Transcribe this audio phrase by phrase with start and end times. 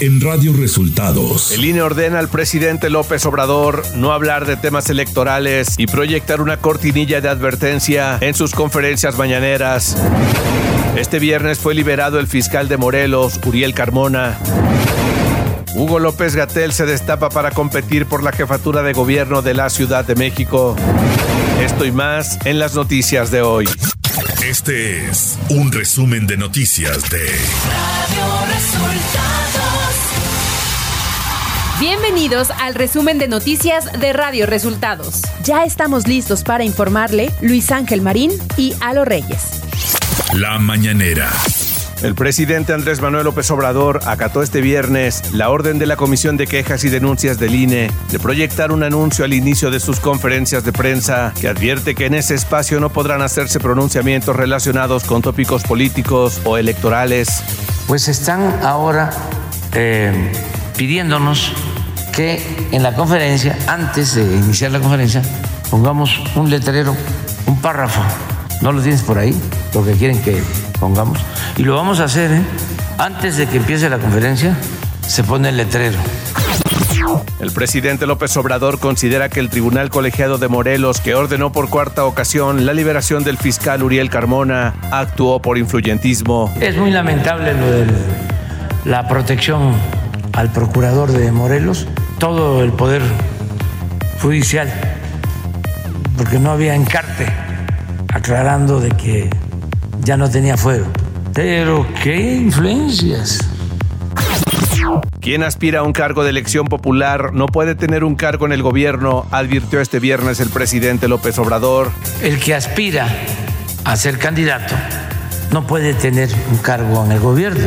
[0.00, 1.52] en Radio Resultados.
[1.52, 6.56] El INE ordena al presidente López Obrador no hablar de temas electorales y proyectar una
[6.56, 9.96] cortinilla de advertencia en sus conferencias mañaneras.
[10.96, 14.38] Este viernes fue liberado el fiscal de Morelos, Uriel Carmona.
[15.74, 20.04] Hugo López Gatel se destapa para competir por la jefatura de gobierno de la Ciudad
[20.04, 20.76] de México.
[21.62, 23.68] Esto y más en las noticias de hoy.
[24.42, 29.59] Este es un resumen de noticias de Radio Resultados.
[31.80, 35.22] Bienvenidos al resumen de noticias de Radio Resultados.
[35.44, 39.62] Ya estamos listos para informarle Luis Ángel Marín y Alo Reyes.
[40.34, 41.30] La mañanera.
[42.02, 46.46] El presidente Andrés Manuel López Obrador acató este viernes la orden de la Comisión de
[46.46, 50.74] Quejas y Denuncias del INE de proyectar un anuncio al inicio de sus conferencias de
[50.74, 56.42] prensa que advierte que en ese espacio no podrán hacerse pronunciamientos relacionados con tópicos políticos
[56.44, 57.42] o electorales.
[57.86, 59.10] Pues están ahora
[59.72, 60.30] eh,
[60.76, 61.52] pidiéndonos
[62.20, 65.22] que en la conferencia, antes de iniciar la conferencia,
[65.70, 66.94] pongamos un letrero,
[67.46, 68.02] un párrafo.
[68.60, 69.34] ¿No lo tienes por ahí?
[69.72, 70.42] Lo que quieren que
[70.78, 71.18] pongamos.
[71.56, 72.42] Y lo vamos a hacer, ¿eh?
[72.98, 74.54] Antes de que empiece la conferencia,
[75.06, 75.98] se pone el letrero.
[77.40, 82.04] El presidente López Obrador considera que el Tribunal Colegiado de Morelos, que ordenó por cuarta
[82.04, 86.52] ocasión la liberación del fiscal Uriel Carmona, actuó por influyentismo.
[86.60, 87.86] Es muy lamentable lo de
[88.84, 89.72] la protección
[90.34, 91.86] al procurador de Morelos,
[92.20, 93.02] todo el poder
[94.20, 94.70] judicial,
[96.18, 97.26] porque no había encarte
[98.12, 99.30] aclarando de que
[100.02, 100.86] ya no tenía fuego.
[101.32, 103.38] Pero qué influencias.
[105.20, 108.62] Quien aspira a un cargo de elección popular no puede tener un cargo en el
[108.62, 111.90] gobierno, advirtió este viernes el presidente López Obrador.
[112.22, 113.08] El que aspira
[113.84, 114.74] a ser candidato
[115.52, 117.66] no puede tener un cargo en el gobierno.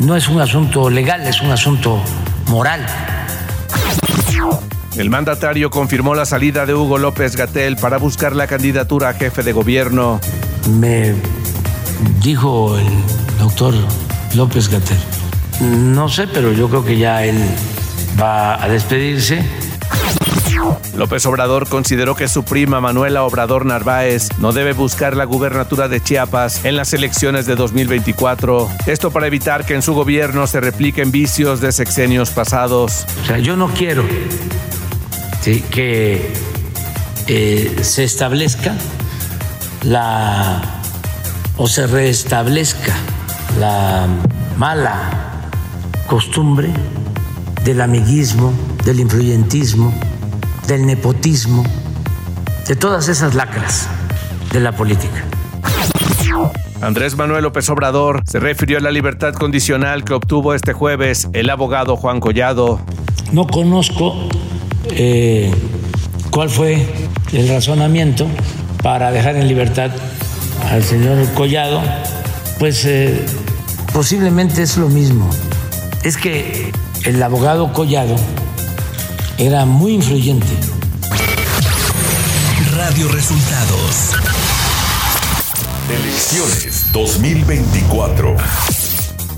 [0.00, 2.02] No es un asunto legal, es un asunto
[2.48, 2.84] moral.
[4.96, 9.42] El mandatario confirmó la salida de Hugo López Gatel para buscar la candidatura a jefe
[9.42, 10.20] de gobierno.
[10.78, 11.14] Me
[12.22, 12.86] dijo el
[13.38, 13.74] doctor
[14.36, 14.98] López Gatel.
[15.60, 17.36] No sé, pero yo creo que ya él
[18.20, 19.44] va a despedirse.
[20.96, 26.00] López Obrador consideró que su prima Manuela Obrador Narváez no debe buscar la gubernatura de
[26.00, 28.70] Chiapas en las elecciones de 2024.
[28.86, 33.06] Esto para evitar que en su gobierno se repliquen vicios de sexenios pasados.
[33.24, 34.04] O sea, yo no quiero
[35.52, 36.32] que
[37.26, 38.74] eh, se establezca
[39.82, 40.62] la
[41.58, 42.94] o se restablezca
[43.60, 44.06] la
[44.56, 45.50] mala
[46.06, 46.70] costumbre
[47.62, 48.54] del amiguismo,
[48.86, 49.92] del influyentismo,
[50.66, 51.62] del nepotismo,
[52.66, 53.86] de todas esas lacras
[54.50, 55.24] de la política.
[56.80, 61.50] Andrés Manuel López Obrador se refirió a la libertad condicional que obtuvo este jueves el
[61.50, 62.80] abogado Juan Collado.
[63.32, 64.28] No conozco
[64.90, 65.50] eh,
[66.30, 66.86] cuál fue
[67.32, 68.26] el razonamiento
[68.82, 69.90] para dejar en libertad
[70.70, 71.82] al señor Collado,
[72.58, 73.24] pues eh,
[73.92, 75.28] posiblemente es lo mismo.
[76.02, 76.72] Es que
[77.04, 78.16] el abogado Collado
[79.38, 80.46] era muy influyente.
[82.76, 84.12] Radio Resultados.
[85.88, 88.36] Elecciones 2024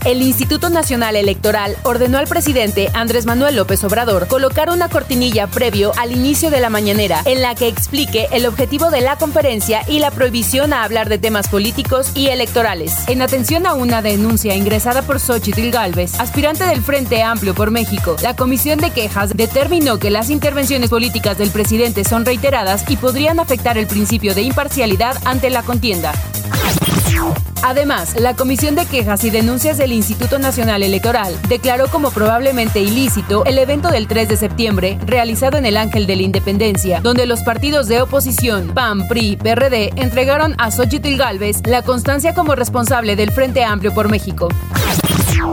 [0.07, 5.91] el Instituto Nacional Electoral ordenó al presidente Andrés Manuel López Obrador colocar una cortinilla previo
[5.99, 9.99] al inicio de la mañanera en la que explique el objetivo de la conferencia y
[9.99, 12.95] la prohibición a hablar de temas políticos y electorales.
[13.09, 18.15] En atención a una denuncia ingresada por Xochitl Galvez, aspirante del Frente Amplio por México,
[18.23, 23.41] la Comisión de Quejas determinó que las intervenciones políticas del presidente son reiteradas y podrían
[23.41, 26.13] afectar el principio de imparcialidad ante la contienda.
[27.69, 33.45] Además, la Comisión de Quejas y Denuncias del Instituto Nacional Electoral declaró como probablemente ilícito
[33.45, 37.43] el evento del 3 de septiembre realizado en el Ángel de la Independencia, donde los
[37.43, 43.33] partidos de oposición, PAN, PRI, PRD, entregaron a Xochitl Gálvez la constancia como responsable del
[43.33, 44.49] Frente Amplio por México.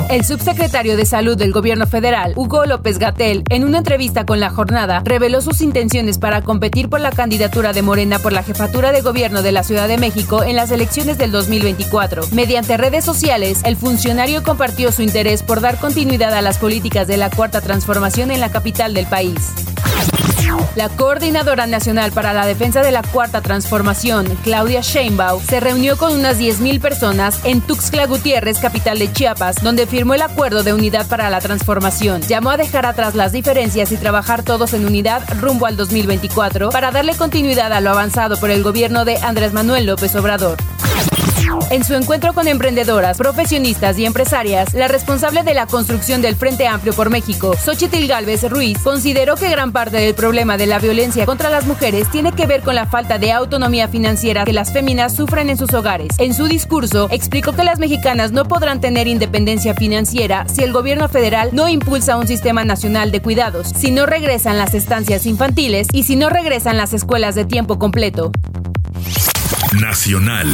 [0.10, 4.50] El subsecretario de Salud del Gobierno Federal, Hugo López Gatel, en una entrevista con La
[4.50, 9.02] Jornada, reveló sus intenciones para competir por la candidatura de Morena por la jefatura de
[9.02, 12.28] gobierno de la Ciudad de México en las elecciones del 2024.
[12.32, 17.18] Mediante redes sociales, el funcionario compartió su interés por dar continuidad a las políticas de
[17.18, 19.54] la Cuarta Transformación en la capital del país.
[20.76, 26.14] La Coordinadora Nacional para la Defensa de la Cuarta Transformación, Claudia Sheinbaum, se reunió con
[26.14, 31.08] unas 10.000 personas en Tuxtla Gutiérrez, capital de Chiapas, donde firmó el acuerdo de unidad
[31.08, 32.22] para la transformación.
[32.22, 36.92] Llamó a dejar atrás las diferencias y trabajar todos en unidad rumbo al 2024 para
[36.92, 40.58] darle continuidad a lo avanzado por el gobierno de Andrés Manuel López Obrador.
[41.70, 46.68] En su encuentro con emprendedoras, profesionistas y empresarias, la responsable de la construcción del Frente
[46.68, 51.26] Amplio por México, Xochitl Galvez Ruiz, consideró que gran parte del problema de la violencia
[51.26, 55.16] contra las mujeres tiene que ver con la falta de autonomía financiera que las féminas
[55.16, 56.16] sufren en sus hogares.
[56.20, 61.10] En su discurso, explicó que las mexicanas no podrán tener independencia financiera si el gobierno
[61.10, 66.04] federal no impulsa un sistema nacional de cuidados, si no regresan las estancias infantiles y
[66.04, 68.32] si no regresan las escuelas de tiempo completo.
[69.80, 70.48] Nacional.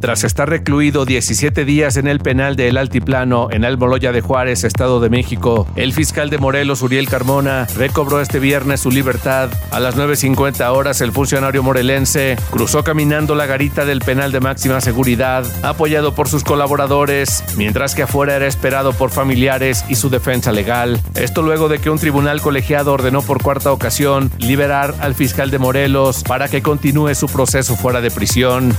[0.00, 4.62] Tras estar recluido 17 días en el penal de El Altiplano, en Almoloya de Juárez,
[4.62, 9.50] Estado de México, el fiscal de Morelos, Uriel Carmona, recobró este viernes su libertad.
[9.72, 14.80] A las 9.50 horas, el funcionario morelense cruzó caminando la garita del penal de máxima
[14.80, 20.52] seguridad, apoyado por sus colaboradores, mientras que afuera era esperado por familiares y su defensa
[20.52, 21.00] legal.
[21.16, 25.58] Esto luego de que un tribunal colegiado ordenó por cuarta ocasión liberar al fiscal de
[25.58, 28.76] Morelos para que continúe su proceso fuera de prisión.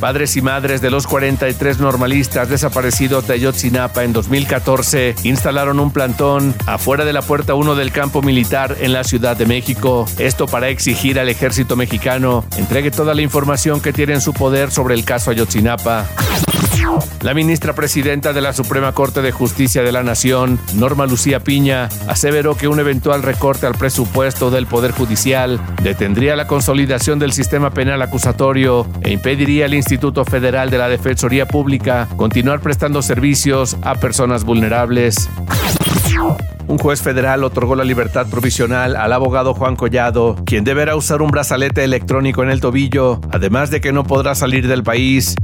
[0.00, 6.54] Padres y madres de los 43 normalistas desaparecidos de Ayotzinapa en 2014 instalaron un plantón
[6.66, 10.06] afuera de la puerta 1 del campo militar en la Ciudad de México.
[10.18, 14.70] Esto para exigir al ejército mexicano entregue toda la información que tiene en su poder
[14.70, 16.06] sobre el caso Ayotzinapa.
[17.22, 21.88] La ministra presidenta de la Suprema Corte de Justicia de la Nación, Norma Lucía Piña,
[22.08, 27.70] aseveró que un eventual recorte al presupuesto del Poder Judicial detendría la consolidación del sistema
[27.70, 33.94] penal acusatorio e impediría al Instituto Federal de la Defensoría Pública continuar prestando servicios a
[33.94, 35.28] personas vulnerables.
[36.68, 41.30] Un juez federal otorgó la libertad provisional al abogado Juan Collado, quien deberá usar un
[41.30, 45.34] brazalete electrónico en el tobillo, además de que no podrá salir del país.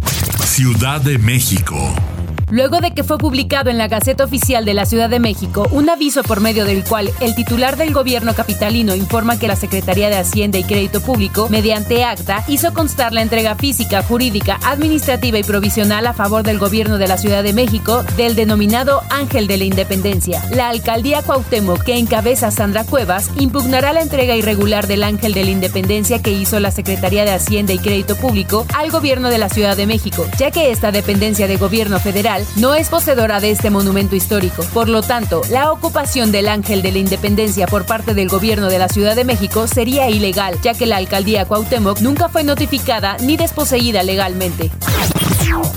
[0.45, 2.08] Ciudad de México.
[2.51, 5.91] Luego de que fue publicado en la Gaceta Oficial de la Ciudad de México un
[5.91, 10.17] aviso por medio del cual el titular del gobierno capitalino informa que la Secretaría de
[10.17, 16.07] Hacienda y Crédito Público, mediante acta, hizo constar la entrega física, jurídica, administrativa y provisional
[16.07, 20.43] a favor del gobierno de la Ciudad de México del denominado Ángel de la Independencia.
[20.51, 25.51] La alcaldía Cuauhtémoc, que encabeza Sandra Cuevas, impugnará la entrega irregular del Ángel de la
[25.51, 29.77] Independencia que hizo la Secretaría de Hacienda y Crédito Público al gobierno de la Ciudad
[29.77, 34.17] de México, ya que esta dependencia de gobierno federal no es poseedora de este monumento
[34.17, 34.63] histórico.
[34.75, 38.79] Por lo tanto, la ocupación del Ángel de la Independencia por parte del gobierno de
[38.79, 43.37] la Ciudad de México sería ilegal, ya que la alcaldía Cuauhtémoc nunca fue notificada ni
[43.37, 44.71] desposeída legalmente.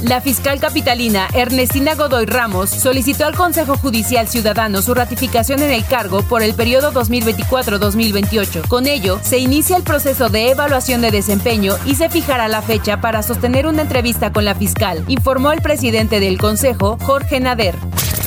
[0.04, 5.86] La fiscal capitalina Ernestina Godoy Ramos solicitó al Consejo Judicial Ciudadano su ratificación en el
[5.86, 8.68] cargo por el periodo 2024-2028.
[8.68, 13.00] Con ello, se inicia el proceso de evaluación de desempeño y se fijará la fecha
[13.00, 17.76] para sostener una entrevista con la fiscal, informó el presidente del Consejo, Jorge Nader.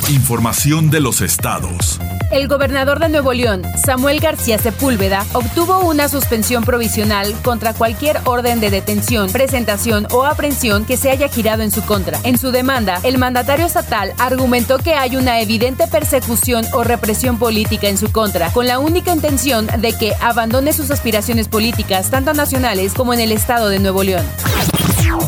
[0.09, 1.99] Información de los estados.
[2.31, 8.61] El gobernador de Nuevo León, Samuel García Sepúlveda, obtuvo una suspensión provisional contra cualquier orden
[8.61, 12.19] de detención, presentación o aprehensión que se haya girado en su contra.
[12.25, 17.89] En su demanda, el mandatario estatal argumentó que hay una evidente persecución o represión política
[17.89, 22.95] en su contra, con la única intención de que abandone sus aspiraciones políticas, tanto nacionales
[22.95, 24.25] como en el estado de Nuevo León.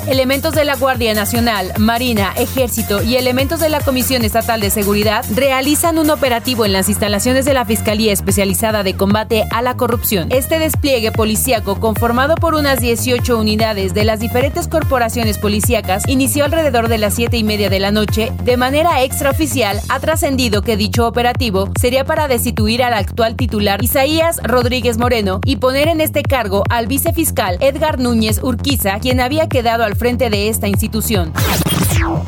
[0.09, 5.25] Elementos de la Guardia Nacional, Marina, Ejército y elementos de la Comisión Estatal de Seguridad
[5.35, 10.29] realizan un operativo en las instalaciones de la Fiscalía Especializada de Combate a la Corrupción.
[10.31, 16.89] Este despliegue policíaco, conformado por unas 18 unidades de las diferentes corporaciones policíacas, inició alrededor
[16.89, 18.33] de las 7 y media de la noche.
[18.45, 24.41] De manera extraoficial, ha trascendido que dicho operativo sería para destituir al actual titular Isaías
[24.43, 29.76] Rodríguez Moreno y poner en este cargo al vicefiscal Edgar Núñez Urquiza, quien había quedado
[29.85, 31.33] al frente de esta institución.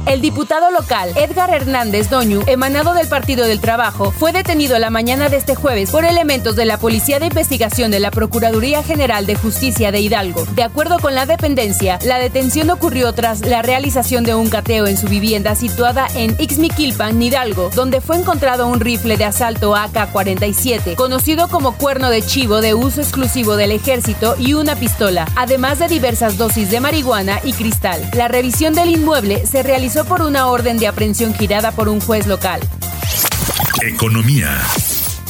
[0.06, 5.28] El diputado local Edgar Hernández Doñu, emanado del Partido del Trabajo, fue detenido la mañana
[5.28, 9.36] de este jueves por elementos de la Policía de Investigación de la Procuraduría General de
[9.36, 10.44] Justicia de Hidalgo.
[10.54, 14.96] De acuerdo con la dependencia, la detención ocurrió tras la realización de un cateo en
[14.96, 21.48] su vivienda situada en Ixmiquilpan, Hidalgo, donde fue encontrado un rifle de asalto AK-47, conocido
[21.48, 26.38] como cuerno de chivo de uso exclusivo del ejército y una pistola, además de diversas
[26.38, 28.08] dosis de marihuana y cristal.
[28.14, 32.26] La revisión del inmueble se realizó por una orden de aprehensión girada por un juez
[32.26, 32.58] local.
[33.82, 34.58] Economía.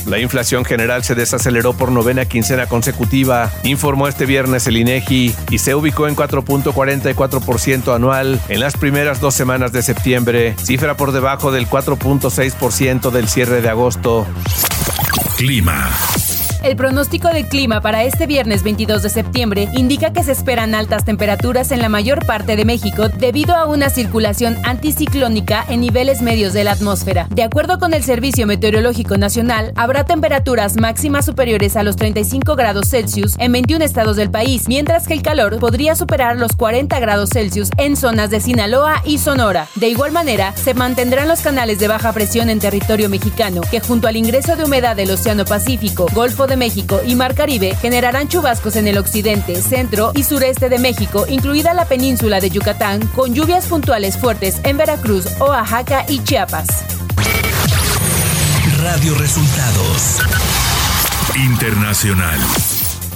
[0.07, 5.59] La inflación general se desaceleró por novena quincena consecutiva, informó este viernes el INEGI, y
[5.59, 11.51] se ubicó en 4.44% anual en las primeras dos semanas de septiembre, cifra por debajo
[11.51, 14.25] del 4.6% del cierre de agosto.
[15.37, 15.91] Clima.
[16.63, 21.05] El pronóstico del clima para este viernes 22 de septiembre indica que se esperan altas
[21.05, 26.53] temperaturas en la mayor parte de México debido a una circulación anticiclónica en niveles medios
[26.53, 27.29] de la atmósfera.
[27.31, 32.89] De acuerdo con el Servicio Meteorológico Nacional, habrá temperaturas máximas superiores a los 35 grados
[32.89, 37.31] Celsius en 21 estados del país, mientras que el calor podría superar los 40 grados
[37.31, 39.69] Celsius en zonas de Sinaloa y Sonora.
[39.77, 44.09] De igual manera, se mantendrán los canales de baja presión en territorio mexicano, que junto
[44.09, 48.77] al ingreso de humedad del Océano Pacífico, Golfo de México y Mar Caribe generarán chubascos
[48.77, 53.67] en el occidente, centro y sureste de México, incluida la península de Yucatán, con lluvias
[53.67, 56.67] puntuales fuertes en Veracruz, Oaxaca y Chiapas.
[58.83, 60.21] Radio Resultados
[61.37, 62.39] Internacional.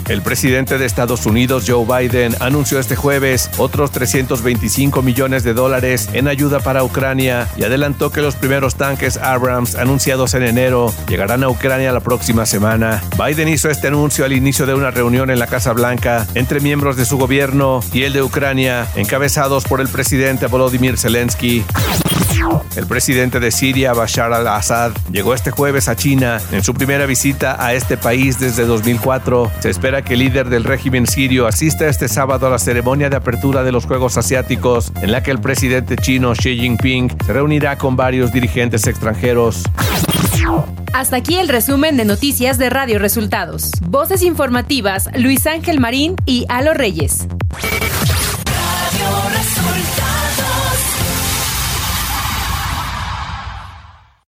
[0.08, 6.08] El presidente de Estados Unidos, Joe Biden, anunció este jueves otros 325 millones de dólares
[6.12, 11.44] en ayuda para Ucrania y adelantó que los primeros tanques Abrams anunciados en enero llegarán
[11.44, 13.02] a Ucrania la próxima semana.
[13.16, 16.96] Biden hizo este anuncio al inicio de una reunión en la Casa Blanca entre miembros
[16.96, 21.64] de su gobierno y el de Ucrania, encabezados por el presidente Volodymyr Zelensky.
[22.76, 27.64] El presidente de Siria, Bashar al-Assad, llegó este jueves a China en su primera visita
[27.64, 29.50] a este país desde 2004.
[29.60, 33.16] Se espera que el líder del régimen sirio asista este sábado a la ceremonia de
[33.16, 37.76] apertura de los Juegos Asiáticos, en la que el presidente chino Xi Jinping se reunirá
[37.78, 39.62] con varios dirigentes extranjeros.
[40.92, 43.70] Hasta aquí el resumen de noticias de Radio Resultados.
[43.82, 47.26] Voces informativas, Luis Ángel Marín y Alo Reyes.